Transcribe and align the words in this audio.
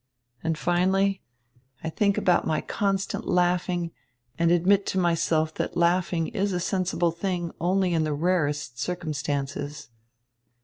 And, 0.43 0.57
finally, 0.57 1.21
I 1.83 1.91
think 1.91 2.17
about 2.17 2.47
my 2.47 2.59
constant 2.61 3.27
laughing 3.27 3.91
and 4.35 4.49
admit 4.51 4.87
to 4.87 4.97
myself 4.97 5.53
that 5.53 5.77
laughing 5.77 6.29
is 6.29 6.53
a 6.53 6.59
sensible 6.59 7.11
thing 7.11 7.51
only 7.61 7.93
in 7.93 8.03
the 8.03 8.15
rarest 8.15 8.79
circumstances." 8.79 9.89